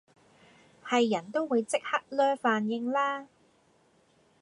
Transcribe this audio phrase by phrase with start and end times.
[0.83, 3.27] 係人都會即刻 𦧲 飯應啦